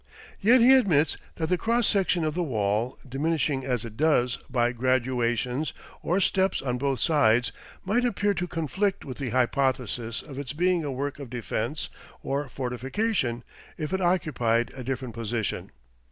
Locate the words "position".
15.13-15.69